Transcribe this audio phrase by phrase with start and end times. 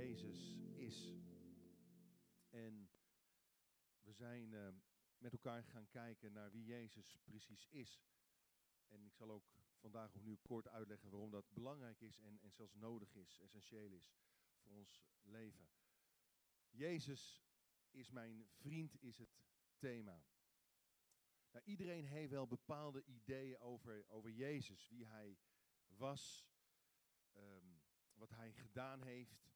[0.00, 1.14] Jezus is.
[2.48, 2.90] En
[4.00, 4.68] we zijn uh,
[5.18, 8.02] met elkaar gaan kijken naar wie Jezus precies is.
[8.88, 9.44] En ik zal ook
[9.78, 14.14] vandaag opnieuw kort uitleggen waarom dat belangrijk is en, en zelfs nodig is, essentieel is
[14.62, 15.68] voor ons leven.
[16.70, 17.42] Jezus
[17.90, 19.42] is mijn vriend, is het
[19.78, 20.24] thema.
[21.50, 25.38] Nou, iedereen heeft wel bepaalde ideeën over, over Jezus, wie hij
[25.86, 26.48] was,
[27.36, 27.82] um,
[28.14, 29.49] wat hij gedaan heeft.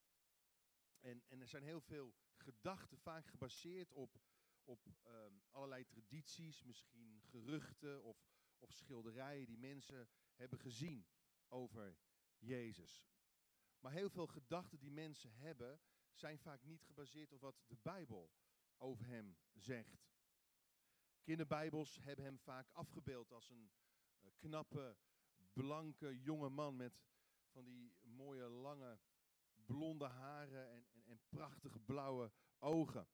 [1.04, 4.20] En, en er zijn heel veel gedachten, vaak gebaseerd op,
[4.64, 8.26] op um, allerlei tradities, misschien geruchten of,
[8.58, 11.06] of schilderijen die mensen hebben gezien
[11.48, 11.98] over
[12.38, 13.04] Jezus.
[13.80, 15.80] Maar heel veel gedachten die mensen hebben,
[16.12, 18.32] zijn vaak niet gebaseerd op wat de Bijbel
[18.76, 20.12] over hem zegt.
[21.22, 23.70] Kinderbijbels hebben hem vaak afgebeeld als een
[24.20, 24.96] uh, knappe,
[25.52, 27.02] blanke jonge man met
[27.50, 28.98] van die mooie lange
[29.66, 33.08] blonde haren en, en, prachtige blauwe ogen.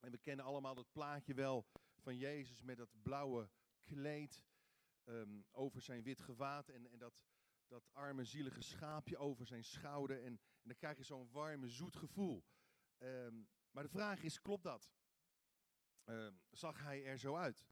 [0.00, 1.66] En we kennen allemaal dat plaatje wel
[1.98, 3.50] van Jezus met dat blauwe
[3.82, 4.44] kleed
[5.04, 7.14] um, over zijn wit gewaad en, en dat,
[7.66, 10.22] dat arme zielige schaapje over zijn schouder.
[10.22, 12.44] En, en dan krijg je zo'n warme, zoet gevoel.
[12.98, 14.92] Um, maar de vraag is, klopt dat?
[16.04, 17.66] Um, zag hij er zo uit?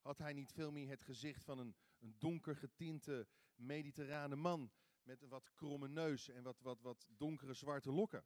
[0.00, 4.72] Had hij niet veel meer het gezicht van een, een donker getinte mediterrane man
[5.02, 8.24] met een wat kromme neus en wat, wat, wat donkere zwarte lokken?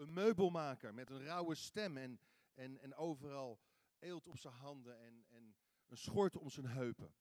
[0.00, 2.20] Een meubelmaker met een rauwe stem en,
[2.54, 3.60] en, en overal
[3.98, 5.56] eelt op zijn handen en, en
[5.86, 7.14] een schort om zijn heupen.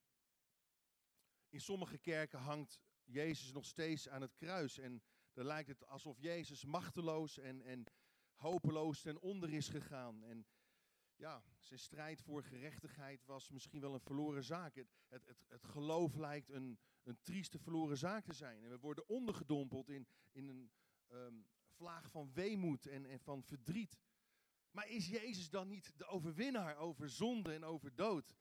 [1.50, 6.19] In sommige kerken hangt Jezus nog steeds aan het kruis en dan lijkt het alsof
[6.19, 7.83] Jezus machteloos en, en
[8.35, 10.23] hopeloos ten onder is gegaan.
[10.23, 10.47] En
[11.16, 14.75] ja, zijn strijd voor gerechtigheid was misschien wel een verloren zaak.
[14.75, 18.63] Het, het, het, geloof lijkt een, een trieste verloren zaak te zijn.
[18.63, 20.72] En we worden ondergedompeld in, in een
[21.07, 21.47] um,
[21.80, 23.99] vlaag van weemoed en, en van verdriet.
[24.72, 28.35] Maar is Jezus dan niet de overwinnaar over zonde en over dood?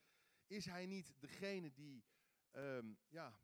[0.47, 2.05] Is hij niet degene die,
[2.53, 3.41] um, ja,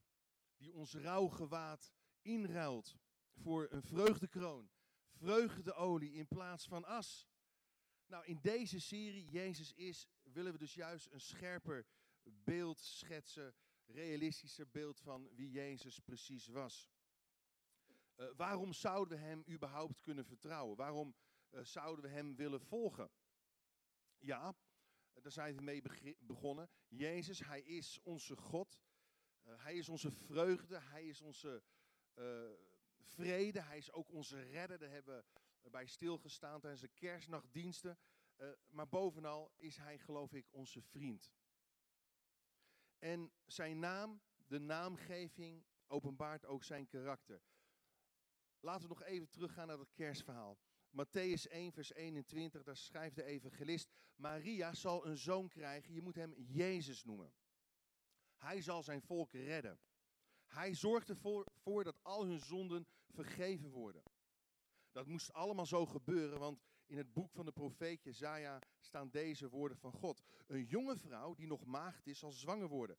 [0.56, 2.96] die ons rouwgewaad inruilt
[3.34, 4.70] voor een vreugdekroon?
[5.10, 7.28] Vreugdeolie in plaats van as?
[8.06, 11.86] Nou, in deze serie, Jezus is, willen we dus juist een scherper
[12.22, 13.54] beeld schetsen,
[13.86, 16.93] realistischer beeld van wie Jezus precies was.
[18.16, 20.76] Uh, waarom zouden we hem überhaupt kunnen vertrouwen?
[20.76, 21.14] Waarom
[21.50, 23.10] uh, zouden we hem willen volgen?
[24.18, 24.56] Ja,
[25.12, 25.82] daar zijn we mee
[26.18, 26.70] begonnen.
[26.88, 28.82] Jezus, hij is onze God.
[29.42, 30.78] Hij is onze vreugde.
[30.80, 31.62] Hij is onze
[32.98, 33.60] vrede.
[33.60, 34.78] Hij is ook onze redder.
[34.78, 35.24] Daar hebben
[35.60, 37.98] we bij stilgestaan tijdens de kerstnachtdiensten.
[38.68, 41.32] maar bovenal is hij, geloof ik, onze vriend.
[42.98, 47.42] En zijn naam, de naamgeving, openbaart ook zijn karakter.
[48.64, 50.58] Laten we nog even teruggaan naar het kerstverhaal.
[50.90, 56.14] Matthäus 1, vers 21, daar schrijft de evangelist: Maria zal een zoon krijgen, je moet
[56.14, 57.32] hem Jezus noemen.
[58.36, 59.80] Hij zal zijn volk redden.
[60.46, 64.02] Hij zorgt ervoor voor dat al hun zonden vergeven worden.
[64.92, 69.48] Dat moest allemaal zo gebeuren, want in het boek van de profeet Jezaja staan deze
[69.48, 70.22] woorden van God.
[70.46, 72.98] Een jonge vrouw die nog maagd is, zal zwanger worden.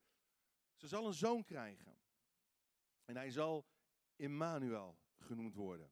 [0.75, 1.97] Ze zal een zoon krijgen.
[3.05, 3.65] En hij zal
[4.15, 5.91] Immanuel genoemd worden.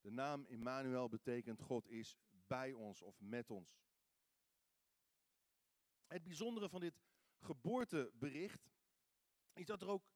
[0.00, 2.16] De naam Immanuel betekent God is
[2.46, 3.80] bij ons of met ons.
[6.06, 7.00] Het bijzondere van dit
[7.38, 8.70] geboortebericht
[9.52, 10.10] is dat er ook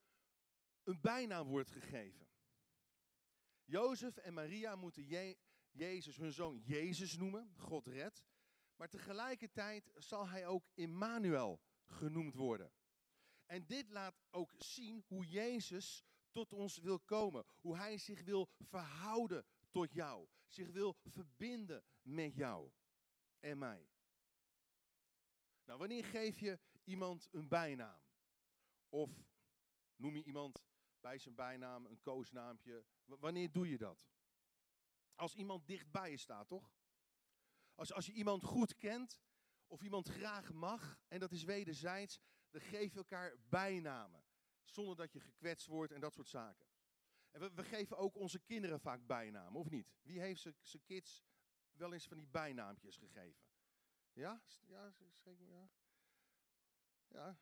[0.83, 2.27] een bijnaam wordt gegeven.
[3.63, 5.37] Jozef en Maria moeten Je
[5.71, 8.25] Jezus hun zoon Jezus noemen, God redt.
[8.75, 12.71] Maar tegelijkertijd zal hij ook Immanuel genoemd worden.
[13.45, 17.45] En dit laat ook zien hoe Jezus tot ons wil komen.
[17.61, 20.27] Hoe hij zich wil verhouden tot jou.
[20.47, 22.71] Zich wil verbinden met jou
[23.39, 23.89] en mij.
[25.65, 28.01] Nou, wanneer geef je iemand een bijnaam?
[28.89, 29.11] Of
[29.95, 30.63] noem je iemand
[30.99, 32.85] bij zijn bijnaam een koosnaampje?
[33.05, 34.07] wanneer doe je dat?
[35.15, 36.71] Als iemand dichtbij je staat, toch?
[37.75, 39.21] Als, als je iemand goed kent,
[39.67, 42.19] of iemand graag mag, en dat is wederzijds,
[42.49, 44.26] dan geef je elkaar bijnamen.
[44.69, 46.67] Zonder dat je gekwetst wordt en dat soort zaken.
[47.31, 49.93] En we, geven ook onze kinderen vaak bijnamen, of niet?
[50.01, 51.25] Wie heeft zijn kids
[51.71, 53.45] wel eens van die bijnaampjes gegeven?
[54.13, 54.41] Ja?
[54.65, 54.93] Ja?
[55.37, 55.69] Ja?
[57.07, 57.39] Ja?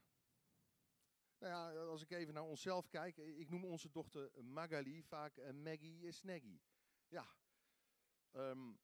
[1.38, 5.51] Nou ja, als ik even naar onszelf kijk, ik noem onze dochter Magali vaak uh,
[5.51, 6.60] Maggie Snaggy.
[7.07, 7.36] Ja.
[8.31, 8.80] Um,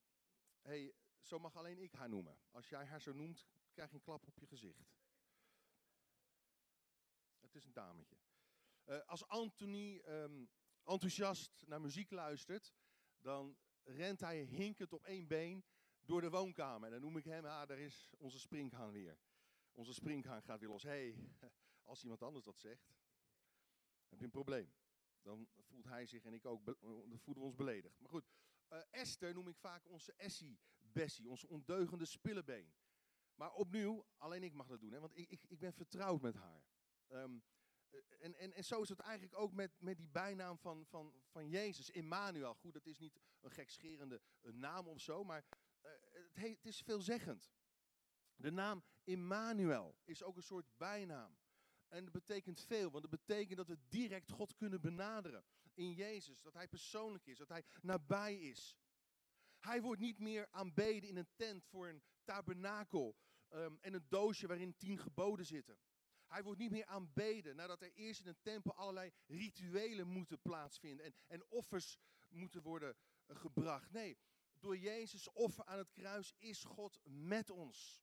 [0.60, 2.38] hey, zo mag alleen ik haar noemen.
[2.50, 4.92] Als jij haar zo noemt, krijg je een klap op je gezicht.
[7.40, 8.16] Het is een dametje.
[8.86, 10.50] Uh, als Anthony um,
[10.84, 12.74] enthousiast naar muziek luistert,
[13.20, 15.64] dan rent hij hinkend op één been
[16.00, 16.86] door de woonkamer.
[16.86, 19.18] En dan noem ik hem, ah, daar is onze springhaan weer.
[19.72, 20.82] Onze springhaan gaat weer los.
[20.82, 21.16] Hey,
[21.90, 22.92] als iemand anders dat zegt,
[24.08, 24.72] heb je een probleem.
[25.22, 28.00] Dan voelt hij zich en ik ook, dan voelen we ons beledigd.
[28.00, 28.28] Maar goed,
[28.72, 32.74] uh, Esther noem ik vaak onze Essie Bessie, onze ondeugende spillebeen.
[33.34, 36.34] Maar opnieuw, alleen ik mag dat doen, hè, want ik, ik, ik ben vertrouwd met
[36.34, 36.64] haar.
[37.08, 37.42] Um,
[38.20, 41.48] en, en, en zo is het eigenlijk ook met, met die bijnaam van, van, van
[41.48, 42.54] Jezus, Immanuel.
[42.54, 45.44] Goed, dat is niet een gekscherende naam of zo, maar
[45.82, 45.90] uh,
[46.32, 47.52] het, is veelzeggend.
[48.36, 51.38] De naam Immanuel is ook een soort bijnaam.
[51.88, 55.44] En dat betekent veel, want het betekent dat we direct God kunnen benaderen
[55.74, 56.42] in Jezus.
[56.42, 58.76] Dat Hij persoonlijk is, dat Hij nabij is.
[59.58, 63.16] Hij wordt niet meer aanbeden in een tent voor een tabernakel
[63.50, 65.78] um, en een doosje waarin tien geboden zitten.
[66.32, 71.04] Hij wordt niet meer aanbeden nadat er eerst in een tempel allerlei rituelen moeten plaatsvinden
[71.04, 71.98] en, en offers
[72.28, 72.96] moeten worden
[73.26, 73.90] uh, gebracht.
[73.90, 74.18] Nee,
[74.60, 78.02] door Jezus' offer aan het kruis is God met ons.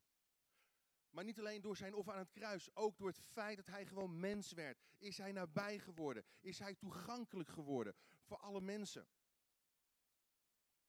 [1.10, 3.86] Maar niet alleen door zijn offer aan het kruis, ook door het feit dat hij
[3.86, 4.82] gewoon mens werd.
[4.98, 6.26] Is hij nabij geworden?
[6.40, 9.08] Is hij toegankelijk geworden voor alle mensen?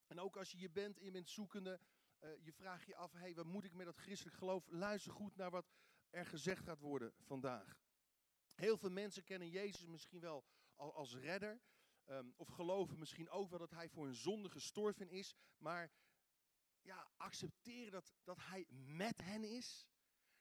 [0.07, 1.81] En ook als je je bent en je bent zoekende,
[2.21, 4.67] uh, je vraagt je af, hey, wat moet ik met dat christelijk geloof?
[4.67, 5.67] Luister goed naar wat
[6.11, 7.79] er gezegd gaat worden vandaag.
[8.55, 10.45] Heel veel mensen kennen Jezus misschien wel
[10.77, 11.61] als redder.
[12.07, 15.35] Um, of geloven misschien ook wel dat hij voor een zonde gestorven is.
[15.59, 15.93] Maar
[16.81, 19.89] ja, accepteren dat, dat hij met hen is.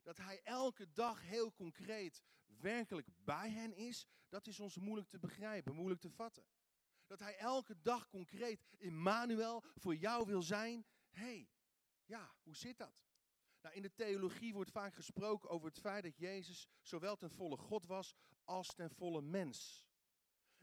[0.02, 4.06] Dat hij elke dag heel concreet werkelijk bij hen is.
[4.30, 6.46] Dat is ons moeilijk te begrijpen, moeilijk te vatten.
[7.06, 10.86] Dat hij elke dag concreet Immanuel voor jou wil zijn.
[11.10, 11.50] Hey,
[12.06, 13.09] ja, hoe zit dat?
[13.62, 17.58] Nou, in de theologie wordt vaak gesproken over het feit dat Jezus zowel ten volle
[17.58, 19.88] God was als ten volle mens.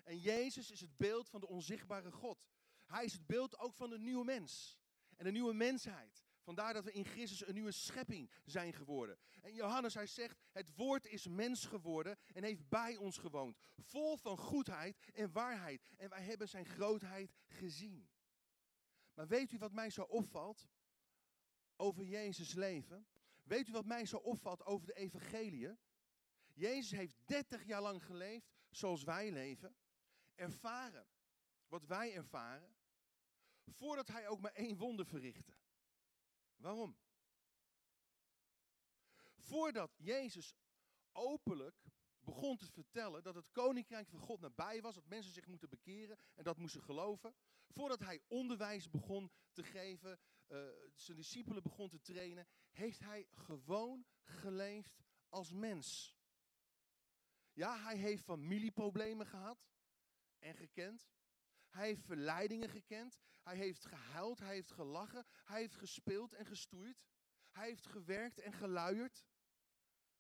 [0.03, 2.47] En Jezus is het beeld van de onzichtbare God.
[2.87, 4.79] Hij is het beeld ook van de nieuwe mens
[5.17, 6.25] en de nieuwe mensheid.
[6.41, 9.19] Vandaar dat we in Christus een nieuwe schepping zijn geworden.
[9.41, 13.59] En Johannes, hij zegt, het woord is mens geworden en heeft bij ons gewoond.
[13.77, 15.91] Vol van goedheid en waarheid.
[15.97, 18.09] En wij hebben zijn grootheid gezien.
[19.15, 20.69] Maar weet u wat mij zo opvalt?
[21.77, 23.07] Over Jezus leven.
[23.43, 25.79] Weet u wat mij zo opvalt over de evangeliën?
[26.53, 29.77] Jezus heeft 30 jaar lang geleefd zoals wij leven.
[30.35, 31.07] Ervaren
[31.69, 32.77] wat wij ervaren.
[33.67, 35.57] Voordat hij ook maar één wonder verrichtte.
[36.57, 36.97] Waarom?
[39.37, 40.57] Voordat Jezus
[41.13, 41.85] openlijk
[42.21, 46.19] begon te vertellen dat het koninkrijk van God nabij was, dat mensen zich moeten bekeren
[46.35, 47.35] en dat moesten geloven.
[47.69, 54.07] Voordat hij onderwijs begon te geven, uh, zijn discipelen begon te trainen, heeft hij gewoon
[54.23, 56.17] geleefd als mens.
[57.53, 59.67] Ja, hij heeft familieproblemen gehad
[60.39, 61.09] en gekend.
[61.69, 63.19] Hij heeft verleidingen gekend.
[63.43, 67.05] Hij heeft gehuild, hij heeft gelachen, hij heeft gespeeld en gestoeid.
[67.51, 69.27] Hij heeft gewerkt en geluierd.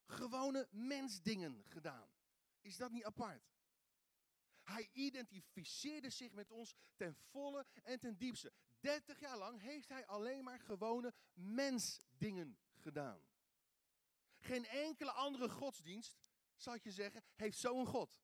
[0.07, 2.11] Gewone mensdingen gedaan.
[2.61, 3.55] Is dat niet apart?
[4.63, 8.53] Hij identificeerde zich met ons ten volle en ten diepste.
[8.87, 13.21] 30 jaar lang heeft hij alleen maar gewone mensdingen gedaan.
[14.39, 16.19] Geen enkele andere godsdienst,
[16.75, 18.21] ik je zeggen, heeft zo'n God.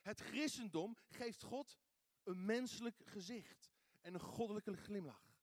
[0.00, 1.78] Het christendom geeft God
[2.22, 5.36] een menselijk gezicht en een goddelijke glimlach.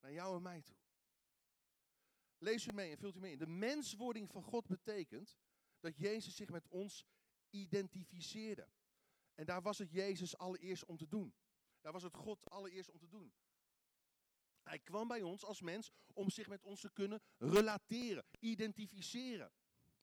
[0.00, 0.76] Naar jou en mij toe.
[2.38, 3.38] Lees u mee en vult u mee in.
[3.38, 5.36] De menswording van God betekent
[5.80, 7.06] dat Jezus zich met ons
[7.50, 8.68] identificeerde.
[9.34, 11.34] En daar was het Jezus allereerst om te doen.
[11.86, 13.34] Daar was het God allereerst om te doen.
[14.62, 19.52] Hij kwam bij ons als mens om zich met ons te kunnen relateren, identificeren.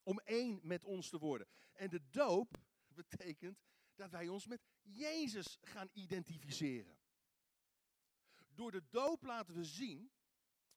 [0.04, 1.48] Om één met ons te worden.
[1.74, 3.63] En de doop betekent
[3.96, 6.98] dat wij ons met Jezus gaan identificeren.
[8.48, 10.12] Door de doop laten we zien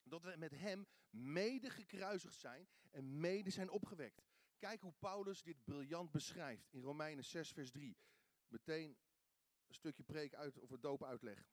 [0.03, 4.23] dat we met Hem mede gekruisigd zijn en mede zijn opgewekt.
[4.57, 7.97] Kijk hoe Paulus dit briljant beschrijft in Romeinen 6, vers 3.
[8.47, 9.06] Meteen een
[9.73, 11.49] stukje preek uit, het doop uitleg.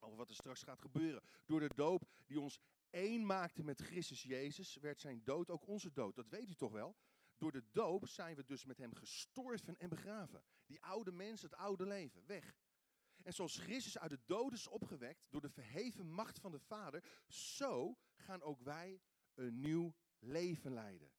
[0.00, 1.22] Over wat er straks gaat gebeuren.
[1.46, 5.92] Door de doop die ons één maakte met Christus Jezus, werd zijn dood ook onze
[5.92, 6.14] dood.
[6.14, 6.96] Dat weet u toch wel?
[7.36, 10.44] Door de doop zijn we dus met hem gestorven en begraven.
[10.66, 12.56] Die oude mens, het oude leven, weg.
[13.22, 17.04] En zoals Christus uit de dood is opgewekt door de verheven macht van de Vader,
[17.28, 19.00] zo gaan ook wij
[19.34, 21.12] een nieuw leven leiden.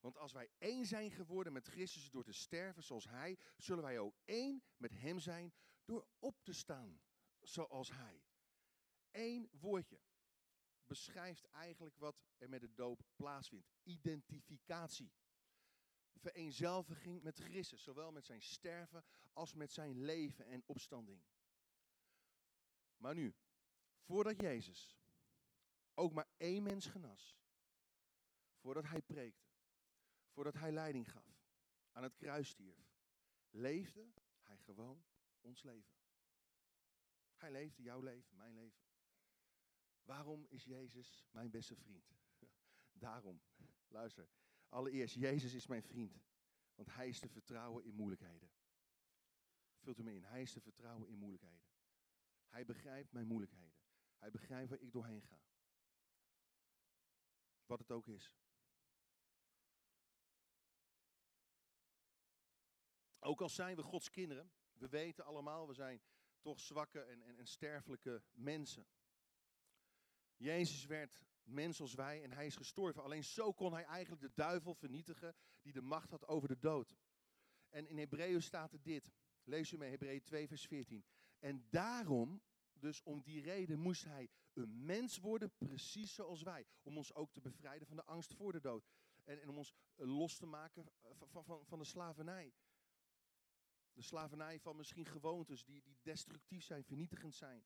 [0.00, 3.98] Want als wij één zijn geworden met Christus door te sterven zoals Hij, zullen wij
[3.98, 5.52] ook één met Hem zijn
[5.86, 7.00] door op te staan
[7.40, 8.24] zoals Hij.
[9.10, 10.00] Eén woordje
[10.84, 13.68] beschrijft eigenlijk wat er met de doop plaatsvindt.
[13.82, 15.12] Identificatie.
[16.14, 21.22] Vereenzelviging met Christus, zowel met zijn sterven als met zijn leven en opstanding.
[22.96, 23.34] Maar nu,
[24.00, 24.96] voordat Jezus
[25.94, 27.38] ook maar één mens genas,
[28.56, 29.46] voordat hij preekte,
[30.28, 31.44] voordat hij leiding gaf,
[31.92, 32.96] aan het kruis stierf,
[33.50, 35.04] leefde hij gewoon
[35.46, 35.94] ons leven.
[37.34, 38.84] Hij leefde jouw leven, mijn leven.
[40.02, 42.14] Waarom is Jezus mijn beste vriend?
[43.06, 43.42] Daarom,
[43.88, 44.28] luister.
[44.68, 46.24] Allereerst, Jezus is mijn vriend.
[46.74, 48.50] Want hij is te vertrouwen in moeilijkheden.
[49.78, 50.22] Vult hem in.
[50.22, 51.66] Hij is te vertrouwen in moeilijkheden.
[52.46, 53.78] Hij begrijpt mijn moeilijkheden.
[54.16, 55.40] Hij begrijpt waar ik doorheen ga.
[57.66, 58.32] Wat het ook is.
[63.18, 66.00] Ook al zijn we Gods kinderen, we weten allemaal, we zijn
[66.40, 68.86] toch zwakke en, en, en sterfelijke mensen.
[70.36, 73.02] Jezus werd mens als wij en hij is gestorven.
[73.02, 76.96] Alleen zo kon hij eigenlijk de duivel vernietigen die de macht had over de dood.
[77.68, 79.12] En in Hebreeën staat er dit.
[79.44, 81.04] Lees u mee, Hebreeën 2, vers 14.
[81.38, 82.42] En daarom,
[82.72, 86.66] dus om die reden, moest hij een mens worden, precies zoals wij.
[86.82, 88.88] Om ons ook te bevrijden van de angst voor de dood.
[89.24, 92.54] En, en om ons los te maken van, van, van de slavernij.
[93.96, 97.64] De slavernij van misschien gewoontes die, die destructief zijn, vernietigend zijn.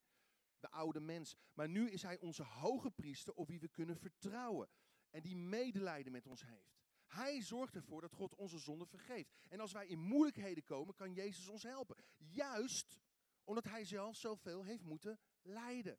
[0.60, 1.36] De oude mens.
[1.52, 4.68] Maar nu is hij onze hoge priester op wie we kunnen vertrouwen.
[5.10, 6.78] En die medelijden met ons heeft.
[7.06, 9.32] Hij zorgt ervoor dat God onze zonde vergeeft.
[9.48, 11.96] En als wij in moeilijkheden komen, kan Jezus ons helpen.
[12.16, 13.00] Juist
[13.44, 15.98] omdat hij zelf zoveel heeft moeten lijden.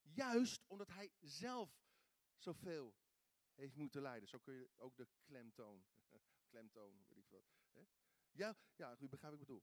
[0.00, 1.82] Juist omdat hij zelf
[2.36, 2.94] zoveel
[3.54, 4.28] heeft moeten lijden.
[4.28, 5.84] Zo kun je ook de klemtoon,
[6.50, 7.04] klemtoon.
[8.32, 9.62] Ja, ja, u begrijpt ik bedoel.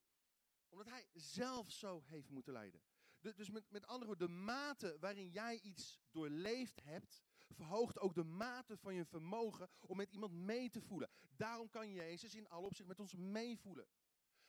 [0.69, 2.81] Omdat hij zelf zo heeft moeten lijden.
[3.19, 8.23] dus met, met andere woorden, de mate waarin jij iets doorleefd hebt, verhoogt ook de
[8.23, 11.09] mate van je vermogen om met iemand mee te voelen.
[11.35, 13.87] Daarom kan Jezus in alle opzichten met ons meevoelen.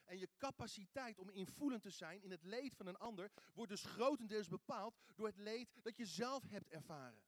[0.04, 3.84] En je capaciteit om invoelend te zijn in het leed van een ander wordt dus
[3.84, 7.22] grotendeels bepaald door het leed dat je zelf hebt ervaren.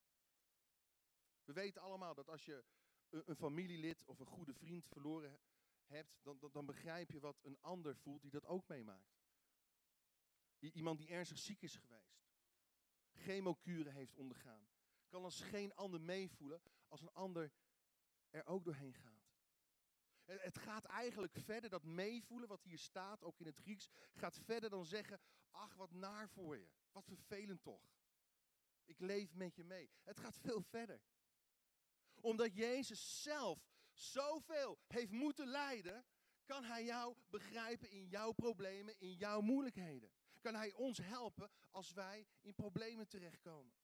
[1.44, 2.64] We weten allemaal dat als je
[3.08, 5.40] een, familielid of een goede vriend verloren
[5.90, 9.18] hebt, dan, dan, dan begrijp je wat een ander voelt die dat ook meemaakt.
[10.58, 12.24] Iemand die ernstig ziek is geweest,
[13.12, 14.68] chemokuren heeft ondergaan,
[15.08, 17.52] kan als geen ander meevoelen als een ander
[18.30, 19.28] er ook doorheen gaat.
[20.24, 24.70] Het gaat eigenlijk verder, dat meevoelen wat hier staat, ook in het Grieks, gaat verder
[24.70, 25.20] dan zeggen,
[25.50, 27.82] ach wat naar voor je, wat vervelend toch.
[28.84, 29.90] Ik leef met je mee.
[30.02, 31.00] Het gaat veel verder.
[32.20, 33.69] Omdat Jezus zelf
[34.00, 36.04] zoveel heeft moeten lijden,
[36.44, 40.10] kan Hij jou begrijpen in jouw problemen, in jouw moeilijkheden.
[40.40, 43.74] Kan Hij ons helpen als wij in problemen terechtkomen.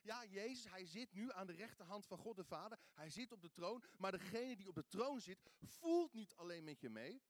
[0.00, 2.78] Ja, Jezus, hij zit nu aan de rechterhand van God de Vader.
[2.92, 3.84] Hij zit op de troon.
[3.98, 7.22] Maar degene die op de troon zit, voelt niet alleen met je mee.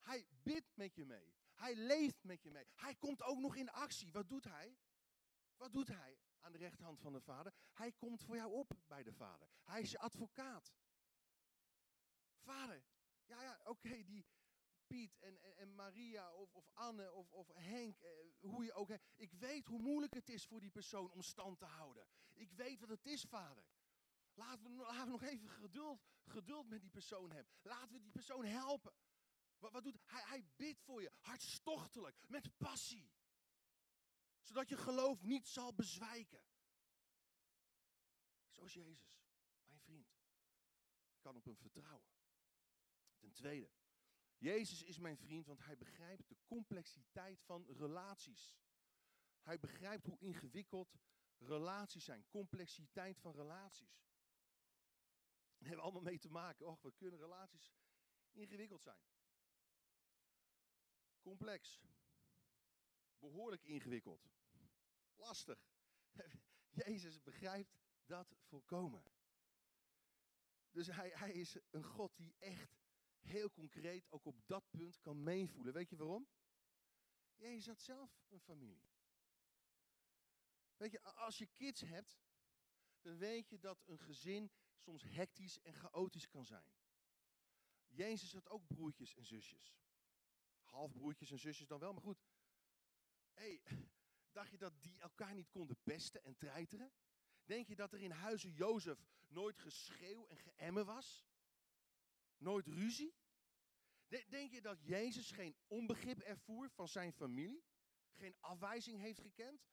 [0.00, 1.34] Hij bidt met je mee.
[1.54, 2.66] Hij leeft met je mee.
[2.74, 4.12] Hij komt ook nog in actie.
[4.12, 4.76] Wat doet hij?
[5.56, 7.52] Wat doet hij aan de rechterhand van de Vader?
[7.72, 9.48] Hij komt voor jou op bij de Vader.
[9.62, 10.72] Hij is je advocaat.
[12.44, 12.84] Vader,
[13.24, 14.26] ja, ja, oké, die,
[14.86, 18.10] Piet en, en, Maria of, of Anne of, of Henk, eh,
[18.40, 18.90] hoe je ook.
[19.14, 22.06] Ik weet hoe moeilijk het is voor die persoon om stand te houden.
[22.32, 23.64] Ik weet wat het is, vader.
[24.34, 27.54] Laten we, laten we nog even geduld, geduld met die persoon hebben.
[27.62, 28.92] Laten we die persoon helpen.
[29.58, 30.22] Wat, wat doet hij?
[30.22, 33.12] Hij bidt voor je, hartstochtelijk, met passie.
[34.42, 36.44] Zodat je geloof niet zal bezwijken.
[38.50, 39.18] Zoals Jezus,
[39.66, 40.08] mijn vriend.
[41.10, 42.12] Ik kan op hem vertrouwen.
[43.24, 43.70] Ten tweede,
[44.38, 48.56] Jezus is mijn vriend, want hij begrijpt de complexiteit van relaties.
[49.42, 50.98] Hij begrijpt hoe ingewikkeld
[51.38, 54.02] relaties zijn, complexiteit van relaties.
[55.58, 56.66] Daar hebben we allemaal mee te maken.
[56.66, 57.74] Och, we kunnen relaties
[58.32, 59.02] ingewikkeld zijn.
[61.20, 61.82] Complex.
[63.18, 64.30] Behoorlijk ingewikkeld.
[65.14, 65.68] Lastig.
[66.84, 69.02] Jezus begrijpt dat volkomen.
[70.70, 72.83] Dus hij, hij is een God die echt
[73.24, 75.72] heel concreet ook op dat punt kan meevoelen.
[75.72, 76.28] Weet je waarom?
[77.34, 78.92] Jezus had zelf een familie.
[80.76, 82.18] Weet je, als je kids hebt,
[83.00, 86.72] dan weet je dat een gezin soms hectisch en chaotisch kan zijn.
[87.88, 89.76] Jezus had ook broertjes en zusjes.
[90.62, 92.24] Halfbroertjes en zusjes dan wel, maar goed.
[93.32, 93.62] Hey,
[94.32, 96.92] dacht je dat die elkaar niet konden pesten en treiteren?
[97.44, 101.24] Denk je dat er in huizen Jozef nooit geschreeuw en geëmmen was?
[102.36, 103.14] Nooit ruzie?
[104.08, 107.64] Denk je dat Jezus geen onbegrip ervoer van zijn familie?
[108.12, 109.66] Geen afwijzing heeft gekend?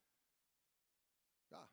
[1.48, 1.70] Ja,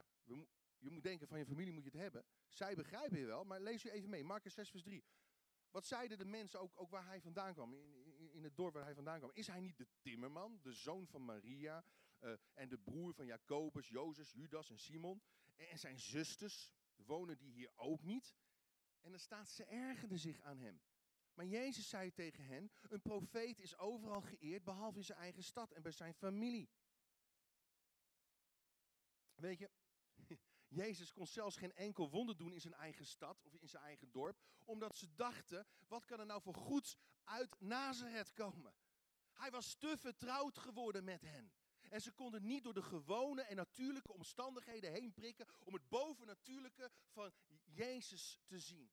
[0.77, 2.25] je moet denken van je familie moet je het hebben.
[2.47, 4.23] Zij begrijpen je wel, maar lees u even mee.
[4.23, 5.03] Marcus 6 vers 3.
[5.71, 8.73] Wat zeiden de mensen ook, ook waar hij vandaan kwam, in, in, in, het dorp
[8.73, 9.31] waar hij vandaan kwam?
[9.33, 11.85] Is hij niet de timmerman, de zoon van Maria,
[12.19, 15.21] eh, en de broer van Jacobus, Jozef, Judas en Simon.
[15.55, 18.35] En zijn zusters wonen die hier ook niet.
[19.01, 20.81] En dan staat ze ergerden zich aan hem.
[21.33, 25.71] Maar Jezus zei tegen hen, een profeet is overal geëerd, behalve in zijn eigen stad
[25.71, 26.69] en bij zijn familie.
[29.35, 29.69] Weet je,
[30.67, 34.11] Jezus kon zelfs geen enkel wonder doen in zijn eigen stad of in zijn eigen
[34.11, 38.73] dorp, omdat ze dachten, wat kan er nou voor goeds uit Nazareth komen?
[39.33, 41.51] Hij was te vertrouwd geworden met hen.
[41.89, 46.91] En ze konden niet door de gewone en natuurlijke omstandigheden heen prikken om het bovennatuurlijke
[47.09, 47.31] van
[47.79, 48.91] Jezus te zien.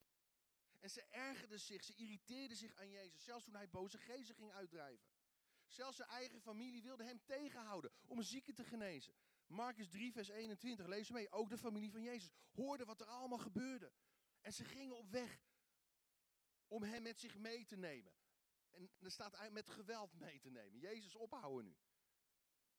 [0.81, 4.53] En ze ergerden zich, ze irriteerden zich aan Jezus, zelfs toen hij boze geesten ging
[4.53, 5.07] uitdrijven.
[5.67, 9.15] Zelfs zijn eigen familie wilde hem tegenhouden om zieken te genezen.
[9.47, 11.31] Marcus 3, vers 21, lees mee.
[11.31, 13.93] Ook de familie van Jezus hoorde wat er allemaal gebeurde.
[14.41, 15.41] En ze gingen op weg
[16.67, 18.13] om hem met zich mee te nemen.
[18.71, 20.81] En er staat met geweld mee te nemen.
[20.81, 21.77] Jezus ophouden nu.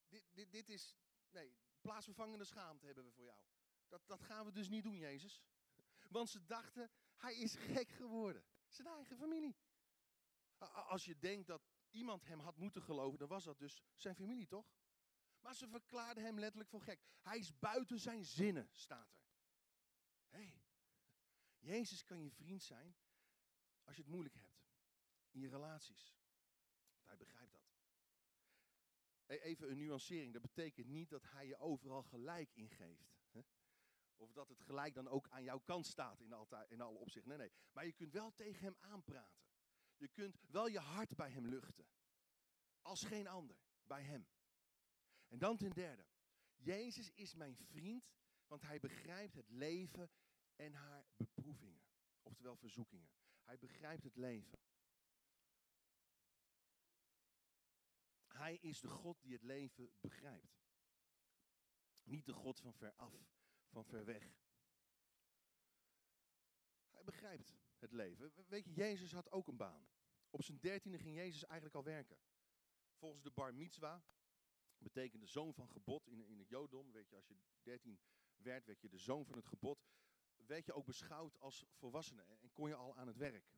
[0.08, 0.96] Dit, dit, dit is,
[1.30, 3.40] nee, plaatsvervangende schaamte hebben we voor jou.
[3.88, 5.44] Dat, dat gaan we dus niet doen, Jezus.
[6.10, 8.44] Want ze dachten, hij is gek geworden.
[8.68, 9.56] Zijn eigen familie.
[10.88, 14.48] Als je denkt dat iemand hem had moeten geloven, dan was dat dus zijn familie,
[14.48, 14.72] toch?
[15.40, 17.02] Maar ze verklaarden hem letterlijk voor gek.
[17.22, 19.26] Hij is buiten zijn zinnen, staat er.
[20.30, 20.62] Hé, hey,
[21.60, 22.96] Jezus kan je vriend zijn
[23.84, 24.66] als je het moeilijk hebt.
[25.30, 26.16] In je relaties.
[27.04, 27.66] hij begrijpt dat.
[29.26, 30.34] E, even een nuancering.
[30.34, 33.17] Dat betekent niet dat hij je overal gelijk ingeeft.
[34.18, 36.36] Of dat het gelijk dan ook aan jouw kant staat in,
[36.68, 37.30] in alle opzichten.
[37.30, 37.52] Nee, nee.
[37.72, 39.46] Maar je kunt wel tegen hem aanpraten.
[39.96, 41.88] Je kunt wel je hart bij hem luchten.
[42.82, 43.58] Als geen ander.
[43.84, 44.28] Bij hem.
[45.28, 46.06] En dan ten derde.
[46.56, 48.12] Jezus is mijn vriend,
[48.48, 50.10] want hij begrijpt het leven
[50.56, 51.84] en haar beproevingen.
[52.22, 53.10] Oftewel verzoekingen.
[53.44, 54.60] Hij begrijpt het leven.
[58.28, 60.58] Hij is de God die het leven begrijpt.
[62.04, 63.37] Niet de God van ver af,
[63.78, 64.36] van ver weg.
[66.92, 68.34] Hij begrijpt het leven.
[68.48, 69.88] Weet je, Jezus had ook een baan.
[70.30, 72.18] Op zijn dertiende ging Jezus eigenlijk al werken.
[72.96, 74.04] Volgens de bar mitzwa,
[74.78, 76.92] betekent de zoon van gebod in, in het Jodom.
[76.92, 78.00] Weet je, als je dertien
[78.36, 79.86] werd, werd je de zoon van het gebod.
[80.36, 83.56] Werd je ook beschouwd als volwassene en kon je al aan het werk.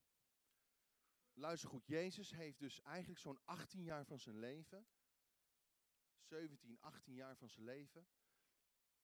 [1.34, 4.88] Luister goed, Jezus heeft dus eigenlijk zo'n 18 jaar van zijn leven,
[6.18, 8.08] 17, 18 jaar van zijn leven,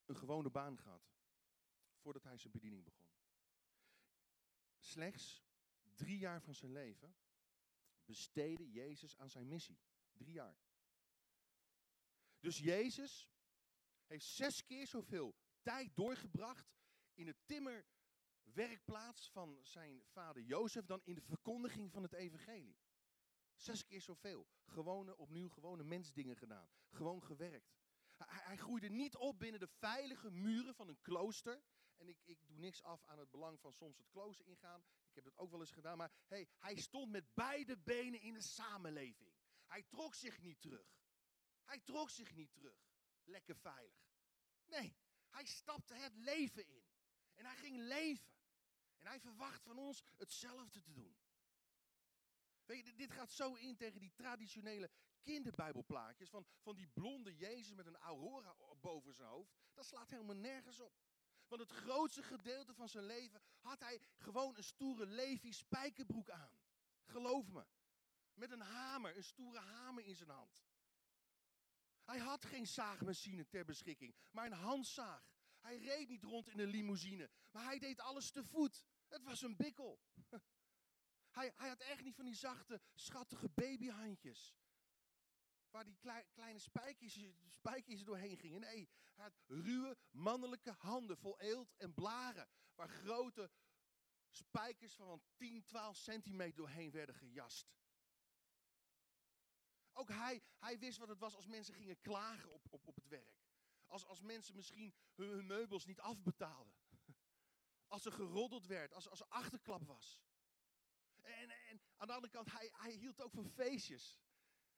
[0.06, 1.14] een gewone baan gehad.
[1.98, 3.10] Voordat hij zijn bediening begon.
[4.78, 5.44] Slechts
[5.94, 7.16] drie jaar van zijn leven
[8.06, 9.80] besteedde Jezus aan zijn missie.
[10.14, 10.58] Drie jaar.
[12.40, 13.30] Dus Jezus
[14.06, 16.76] heeft zes keer zoveel tijd doorgebracht
[17.14, 22.78] in het timmerwerkplaats van zijn vader Jozef dan in de verkondiging van het evangelie.
[23.56, 24.48] Zes keer zoveel.
[24.66, 26.70] Gewone, opnieuw gewone mensdingen gedaan.
[26.90, 27.76] Gewoon gewerkt.
[28.18, 31.64] Hij, groeide niet op binnen de veilige muren van een klooster.
[31.96, 34.84] En ik, ik doe niks af aan het belang van soms het klooster ingaan.
[35.08, 35.98] Ik heb dat ook wel eens gedaan.
[35.98, 39.34] Maar hey, hij stond met beide benen in de samenleving.
[39.66, 40.88] Hij trok zich niet terug.
[41.64, 42.94] Hij trok zich niet terug.
[43.24, 44.14] Lekker veilig.
[44.66, 44.98] Nee,
[45.30, 46.84] hij stapte het leven in.
[47.34, 48.34] En hij ging leven.
[48.98, 51.18] En hij verwacht van ons hetzelfde te doen.
[52.66, 54.92] Weet je, dit gaat zo in tegen die traditionele
[55.26, 59.54] kinderbijbelplaatjes van, van die blonde Jezus met een aurora boven zijn hoofd.
[59.74, 60.94] Dat slaat helemaal nergens op.
[61.48, 66.60] Want het grootste gedeelte van zijn leven had hij gewoon een stoere Levi spijkerbroek aan.
[67.04, 67.66] Geloof me.
[68.34, 70.66] Met een hamer, een stoere hamer in zijn hand.
[72.04, 75.34] Hij had geen zaagmachine ter beschikking, maar een handzaag.
[75.60, 78.84] Hij reed niet rond in een limousine, maar hij deed alles te voet.
[79.08, 80.00] Het was een bikkel.
[81.36, 84.56] Hij, hij had echt niet van die zachte, schattige babyhandjes.
[85.76, 85.98] Waar die
[86.34, 86.60] kleine
[87.50, 88.62] spijkjes, doorheen gingen.
[88.62, 92.50] Nee, had ruwe mannelijke handen vol eelt en blaren.
[92.76, 93.52] Waar grote
[94.30, 97.74] spijkers van 10, 12 centimeter doorheen werden gejast.
[99.94, 103.08] Ook hij, hij wist wat het was als mensen gingen klagen op, op, op het
[103.08, 103.44] werk.
[103.86, 106.76] Als, als mensen misschien hun, hun meubels niet afbetaalden.
[107.88, 110.22] Als er geroddeld werd, als, als er achterklap was.
[111.22, 114.20] En, en aan de andere kant, hij, hij hield ook van feestjes.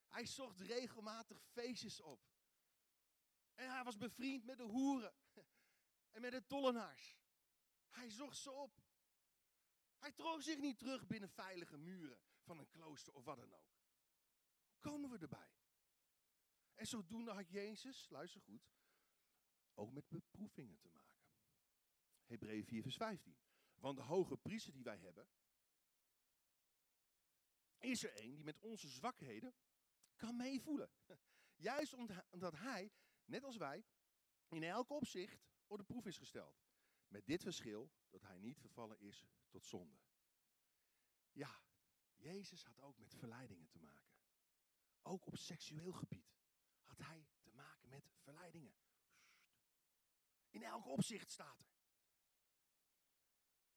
[0.08, 2.22] Hij zocht regelmatig feestjes op.
[3.54, 5.14] En hij was bevriend met de hoeren
[6.16, 7.18] en met de tollenaars.
[7.90, 8.82] Hij zocht ze op.
[9.98, 13.78] Hij trok zich niet terug binnen veilige muren van een klooster of wat dan ook
[14.80, 15.52] komen we erbij?
[16.74, 18.70] En zodoende had Jezus, luister goed,
[19.74, 21.26] ook met beproevingen te maken.
[22.26, 23.38] Hebreeën 4, vers 15.
[23.76, 25.30] Want de hoge priester die wij hebben,
[27.78, 29.56] is er een die met onze zwakheden
[30.18, 30.90] kan meevoelen.
[31.56, 31.94] Juist
[32.30, 32.92] omdat hij,
[33.26, 33.86] net als wij,
[34.50, 36.66] in elk opzicht op de proef is gesteld.
[37.08, 39.98] Met dit verschil dat hij niet vervallen is tot zonde.
[41.32, 41.62] Ja,
[42.16, 44.16] Jezus had ook met verleidingen te maken.
[45.02, 46.38] Ook op seksueel gebied
[46.84, 48.76] had hij te maken met verleidingen.
[50.50, 51.76] In elk opzicht staat er.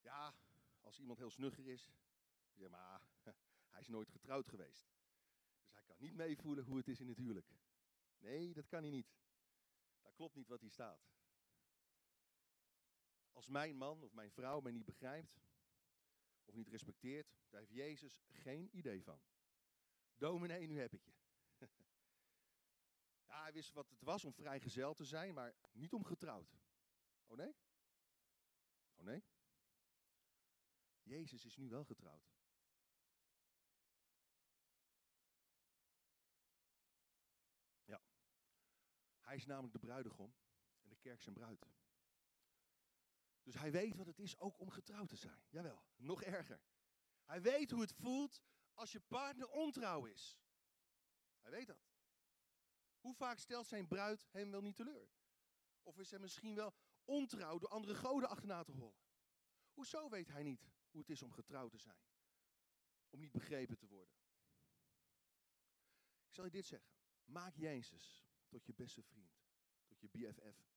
[0.00, 0.34] Ja,
[0.80, 1.92] als iemand heel snugger is,
[2.52, 3.02] zeg maar,
[3.72, 4.90] hij is nooit getrouwd geweest.
[5.90, 7.46] Kan niet meevoelen hoe het is in het huwelijk.
[8.18, 9.14] Nee, dat kan hij niet.
[10.00, 11.08] Dat klopt niet wat hier staat.
[13.32, 15.40] Als mijn man of mijn vrouw mij niet begrijpt
[16.44, 19.20] of niet respecteert, daar heeft Jezus geen idee van.
[20.16, 21.14] Dominee, nu heb ik je.
[23.28, 26.58] ja, hij wist wat het was om vrijgezel te zijn, maar niet om getrouwd.
[27.26, 27.54] Oh nee?
[28.94, 29.24] Oh nee?
[31.02, 32.39] Jezus is nu wel getrouwd.
[39.30, 40.34] Hij is namelijk de bruidegom
[40.82, 41.66] en de kerk zijn bruid.
[43.42, 45.42] Dus hij weet wat het is ook om getrouwd te zijn.
[45.48, 46.60] Jawel, nog erger.
[47.24, 48.40] Hij weet hoe het voelt
[48.74, 50.40] als je partner ontrouw is.
[51.40, 51.88] Hij weet dat.
[53.00, 55.08] Hoe vaak stelt zijn bruid hem wel niet teleur?
[55.82, 59.00] Of is hij misschien wel ontrouw door andere goden achterna te hollen?
[59.72, 62.02] Hoezo weet hij niet hoe het is om getrouwd te zijn?
[63.08, 64.14] Om niet begrepen te worden.
[66.26, 66.90] Ik zal je dit zeggen.
[67.24, 69.38] Maak Jezus tot je beste vriend.
[69.86, 70.68] Tot je BFF.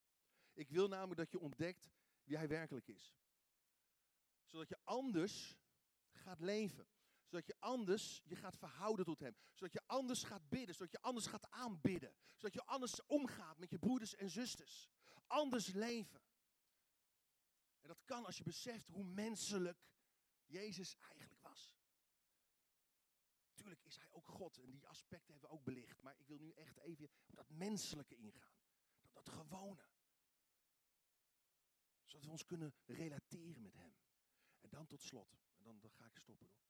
[0.54, 1.92] Ik wil namelijk dat je ontdekt
[2.24, 3.16] wie hij werkelijk is.
[4.46, 5.58] Zodat je anders
[6.12, 6.88] gaat leven.
[7.24, 9.36] Zodat je anders je gaat verhouden tot hem.
[9.54, 10.76] Zodat je anders gaat bidden.
[10.76, 12.16] Zodat je anders gaat aanbidden.
[12.36, 14.90] Zodat je anders omgaat met je broeders en zusters.
[15.28, 16.22] Anders leven.
[17.82, 19.78] En dat kan als je beseft hoe menselijk
[20.46, 21.23] Jezus eigenlijk.
[23.64, 26.02] Tuurlijk is hij ook God en die aspecten hebben we ook belicht.
[26.02, 28.58] Maar ik wil nu echt even dat menselijke ingaan.
[29.02, 29.86] Dat, dat gewone.
[32.04, 33.96] Zodat we ons kunnen relateren met hem.
[34.62, 36.66] En dan tot slot, en dan, dan ga ik stoppen hoor.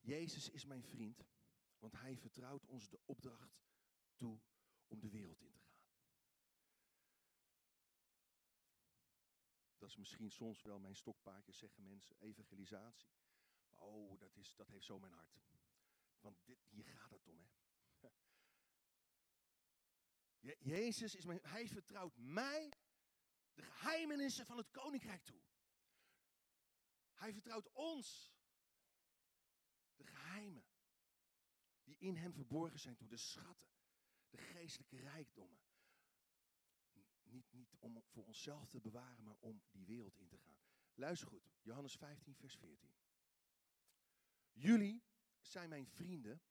[0.00, 1.24] Jezus is mijn vriend,
[1.78, 3.64] want hij vertrouwt ons de opdracht
[4.14, 4.40] toe
[4.86, 5.82] om de wereld in te gaan.
[9.76, 13.12] Dat is misschien soms wel mijn stokpaardje, zeggen mensen, evangelisatie.
[13.68, 15.42] Maar oh, dat, is, dat heeft zo mijn hart.
[16.24, 18.08] Want dit, hier gaat het om, hè.
[20.74, 22.72] Jezus is mijn, hij vertrouwt mij
[23.54, 25.40] de geheimenissen van het koninkrijk toe.
[27.12, 28.34] Hij vertrouwt ons
[29.96, 30.64] de geheimen
[31.82, 33.68] die in hem verborgen zijn toe, de schatten,
[34.30, 35.62] de geestelijke rijkdommen.
[37.22, 40.58] Niet, niet om voor onszelf te bewaren, maar om die wereld in te gaan.
[40.94, 42.94] Luister goed, Johannes 15, vers 14.
[44.52, 45.02] Jullie
[45.46, 46.42] zijn mijn vrienden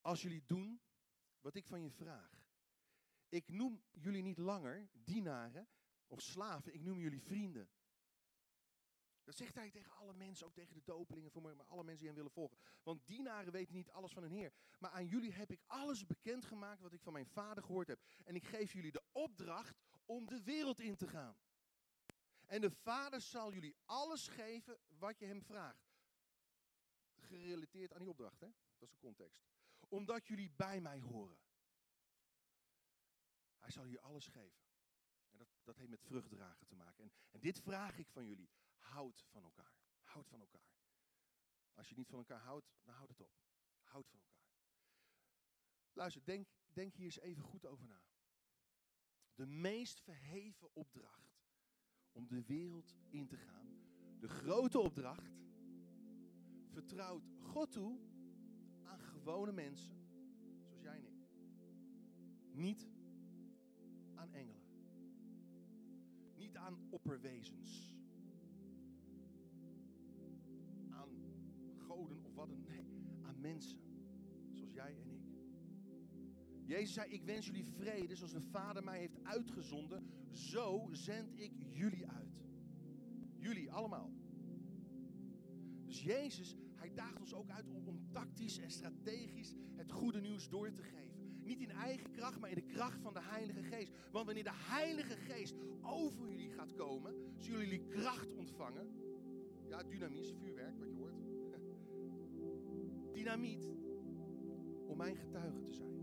[0.00, 0.80] als jullie doen
[1.40, 2.44] wat ik van je vraag.
[3.28, 5.68] Ik noem jullie niet langer dienaren
[6.06, 7.70] of slaven, ik noem jullie vrienden.
[9.26, 12.06] Dat zegt hij tegen alle mensen, ook tegen de dopelingen, voor maar alle mensen die
[12.06, 12.58] hem willen volgen.
[12.82, 14.52] Want dienaren weten niet alles van hun Heer.
[14.78, 18.00] Maar aan jullie heb ik alles bekendgemaakt wat ik van mijn vader gehoord heb.
[18.24, 21.36] En ik geef jullie de opdracht om de wereld in te gaan.
[22.46, 25.85] En de vader zal jullie alles geven wat je hem vraagt.
[27.26, 28.48] Gerelateerd aan die opdracht, hè?
[28.78, 29.44] Dat is de context.
[29.88, 31.38] Omdat jullie bij mij horen.
[33.58, 34.64] Hij zal jullie alles geven.
[35.30, 37.04] En dat, dat heeft met vruchtdragen te maken.
[37.04, 38.50] En, en dit vraag ik van jullie.
[38.76, 39.74] Houd van elkaar.
[40.02, 40.74] Houd van elkaar.
[41.74, 43.32] Als je niet van elkaar houdt, dan houd het op.
[43.82, 44.36] Houd van elkaar.
[45.92, 48.02] Luister, denk, denk hier eens even goed over na.
[49.34, 51.36] De meest verheven opdracht
[52.12, 53.66] om de wereld in te gaan.
[54.20, 55.45] De grote opdracht
[56.76, 57.98] vertrouwt God toe
[58.82, 59.96] aan gewone mensen,
[60.60, 61.28] zoals jij en ik.
[62.52, 62.88] Niet
[64.14, 64.62] aan engelen.
[66.36, 67.94] Niet aan opperwezens.
[70.90, 71.08] Aan
[71.76, 72.64] goden of wat dan.
[72.64, 72.86] Nee,
[73.22, 73.80] aan mensen.
[74.52, 75.24] Zoals jij en ik.
[76.64, 80.06] Jezus zei, ik wens jullie vrede zoals de Vader mij heeft uitgezonden.
[80.30, 82.44] Zo zend ik jullie uit.
[83.38, 84.12] Jullie allemaal.
[85.84, 90.72] Dus Jezus, hij daagt ons ook uit om, tactisch en strategisch het goede nieuws door
[90.72, 91.06] te geven.
[91.42, 93.92] Niet in eigen kracht, maar in de kracht van de Heilige Geest.
[94.12, 98.88] Want wanneer de Heilige Geest over jullie gaat komen, zullen jullie kracht ontvangen.
[99.68, 101.14] Ja, dynamisch, vuurwerk, wat je hoort.
[103.18, 103.68] Dynamiet.
[104.86, 105.96] Om mijn getuige te zijn.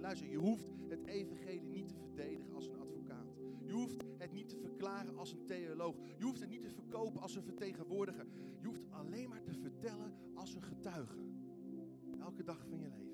[0.00, 3.34] Luister, je hoeft het evangelie niet te verdedigen als een advocaat.
[3.64, 4.04] Je hoeft
[4.38, 5.96] niet te verklaren als een theoloog.
[6.16, 8.26] Je hoeft het niet te verkopen als een vertegenwoordiger.
[8.60, 11.18] Je hoeft alleen maar te vertellen als een getuige.
[12.20, 13.08] Elke dag van je leven.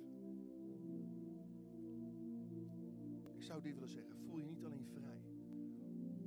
[3.44, 4.16] zou dit willen zeggen.
[4.16, 5.22] Voel je niet alleen vrij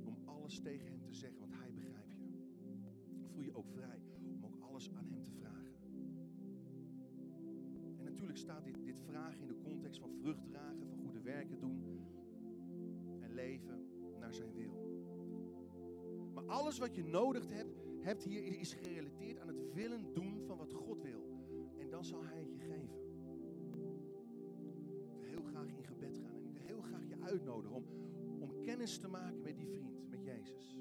[0.04, 2.28] om alles tegen hem te zeggen, want hij begrijpt je.
[3.32, 5.74] Voel je ook vrij om ook alles aan hem te vragen.
[7.96, 11.58] En natuurlijk staat dit, dit vragen in de context van vrucht dragen, van goede werken
[11.58, 11.82] doen
[13.20, 13.86] en leven
[14.18, 14.77] naar zijn wil.
[16.48, 20.72] Alles wat je nodig hebt, hebt hier is gerelateerd aan het willen doen van wat
[20.72, 21.22] God wil.
[21.78, 22.98] En dan zal hij het je geven.
[25.04, 27.84] Ik wil heel graag in gebed gaan en ik wil heel graag je uitnodigen om,
[28.40, 30.78] om kennis te maken met die vriend, met Jezus.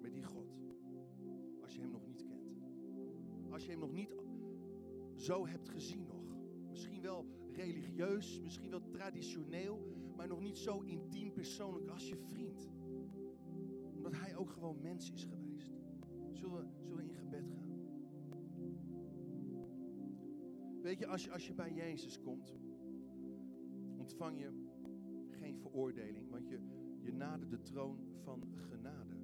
[0.00, 0.48] Met die God.
[1.62, 2.62] Als je hem nog niet kent.
[3.50, 4.14] Als je hem nog niet
[5.14, 6.36] zo hebt gezien nog.
[6.68, 9.78] Misschien wel religieus, misschien wel traditioneel,
[10.16, 12.68] maar nog niet zo intiem persoonlijk als je vriend.
[14.40, 15.72] Ook gewoon mens is geweest.
[16.32, 17.68] Zullen we, in gebed gaan?
[20.82, 22.54] Weet je, als je, als je bij Jezus komt,
[23.96, 24.50] ontvang je
[25.28, 26.58] geen veroordeling, want je,
[27.00, 29.14] je nadert de troon van genade,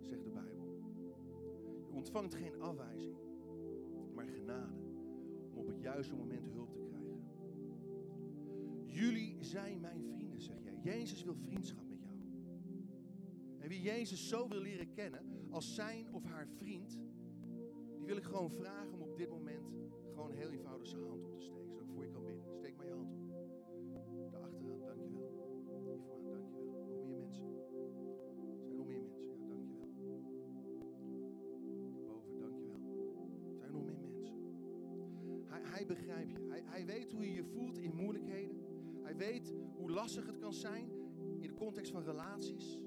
[0.00, 0.82] zegt de Bijbel.
[1.86, 3.16] Je ontvangt geen afwijzing,
[4.14, 4.78] maar genade,
[5.50, 7.22] om op het juiste moment hulp te krijgen.
[8.84, 10.78] Jullie zijn mijn vrienden, zeg jij.
[10.82, 11.87] Jezus wil vriendschap.
[13.68, 16.98] Wie Jezus zo wil leren kennen als zijn of haar vriend,
[17.96, 19.72] die wil ik gewoon vragen om op dit moment
[20.10, 21.66] gewoon heel eenvoudig zijn hand op te steken.
[21.66, 22.44] Zodat ik voor je kan bidden.
[22.54, 23.18] Steek maar je hand op.
[24.30, 25.46] Daar achteraan, dankjewel.
[25.80, 26.86] Hier vooraan, dankjewel.
[26.86, 27.44] Nog meer mensen.
[28.58, 29.26] Er zijn nog meer mensen.
[29.34, 30.22] Ja, dankjewel.
[31.94, 33.16] Daarboven, dankjewel.
[33.50, 34.36] Er zijn nog meer mensen.
[35.46, 36.46] Hij, hij begrijpt je.
[36.48, 38.56] Hij, hij weet hoe je je voelt in moeilijkheden.
[39.02, 40.90] Hij weet hoe lastig het kan zijn
[41.34, 42.78] in de context van relaties.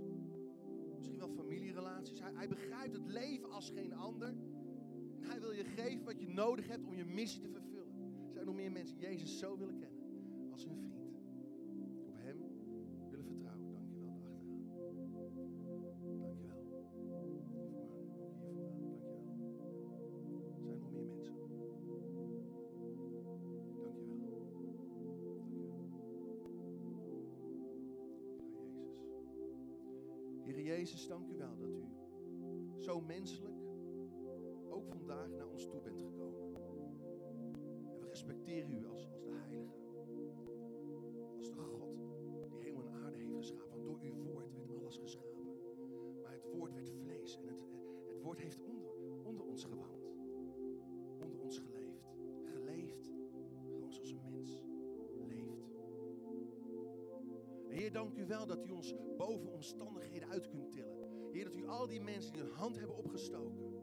[2.32, 2.39] Wel.
[2.39, 4.28] Hij, begrijpt het leven als geen ander.
[5.22, 7.94] En hij wil je geven wat je nodig hebt om je missie te vervullen.
[8.28, 10.00] Er zijn nog meer mensen die Jezus zo willen kennen
[10.52, 11.17] als hun vriend.
[12.06, 12.38] Op hem
[13.10, 13.72] willen vertrouwen.
[13.74, 16.91] Dankjewel, daarachteraan.
[18.12, 18.52] Dankjewel.
[20.26, 21.17] Hier vooraan, ook hier vooraan.
[21.17, 21.17] Dankjewel.
[21.17, 21.62] Er zijn nog meer mensen.
[21.62, 21.89] Dankjewel.
[25.41, 25.91] Dankjewel.
[30.44, 31.81] Heer Jezus, dank u wel dat u
[32.82, 33.56] zo menselijk
[34.70, 37.00] ook vandaag naar ons toe bent gekomen.
[37.89, 39.74] En we respecteren u als, als de Heilige.
[41.38, 41.98] Als de God
[42.50, 43.70] die hemel en aarde heeft geschapen.
[43.70, 45.46] Want door uw woord werd alles geschapen.
[46.22, 47.38] Maar het woord werd vlees.
[47.38, 47.67] En het,
[48.08, 48.91] het woord heeft onder,
[49.24, 50.10] onder ons gewoond.
[51.24, 52.15] Onder ons geleefd.
[52.44, 53.12] Geleefd
[53.72, 54.63] gewoon zoals een mens
[55.28, 55.70] leeft.
[57.67, 61.01] En Heer, dank u wel dat u ons boven omstandigheden uit kunt tillen.
[61.32, 63.74] Heer, dat u al die mensen die hun hand hebben opgestoken,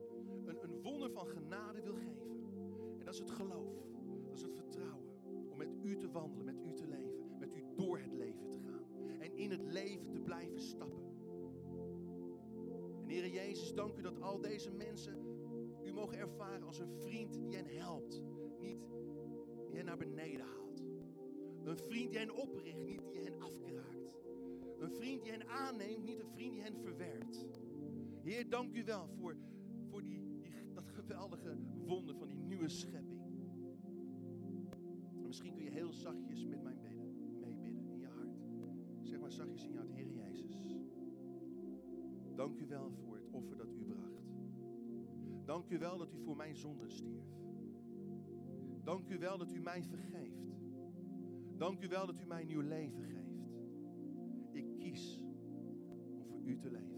[0.44, 2.28] een, een wonder van genade wil geven.
[2.98, 3.74] En dat is het geloof,
[4.24, 5.08] dat is het vertrouwen
[5.50, 8.58] om met u te wandelen, met u te leven, met u door het leven te
[8.58, 9.20] gaan.
[9.20, 11.02] En in het leven te blijven stappen.
[13.02, 15.28] En Heer Jezus, dank u dat al deze mensen
[15.84, 18.22] u mogen ervaren als een vriend die hen helpt.
[18.60, 18.80] Niet
[19.68, 20.82] die hen naar beneden haalt.
[21.64, 24.17] Een vriend die hen opricht, niet die hen afkraakt.
[24.78, 27.46] Een vriend die hen aanneemt, niet een vriend die hen verwerpt.
[28.22, 29.36] Heer, dank u wel voor,
[29.90, 30.22] voor die,
[30.74, 33.20] dat geweldige wonder van die nieuwe schepping.
[35.16, 38.38] En misschien kun je heel zachtjes met mij bidden, meebidden in je hart.
[39.02, 40.76] Zeg maar zachtjes in je hart, Heer Jezus.
[42.34, 44.18] Dank u wel voor het offer dat u bracht.
[45.44, 47.26] Dank u wel dat u voor mijn zonden stierf.
[48.84, 50.56] Dank u wel dat u mij vergeeft.
[51.56, 53.27] Dank u wel dat u mij nieuw leven geeft.
[56.48, 56.97] ut og lev.